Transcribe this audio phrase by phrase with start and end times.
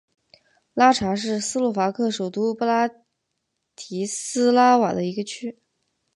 [0.73, 2.89] 拉察是斯洛伐克首都布拉
[3.75, 5.59] 提斯拉瓦的一个区。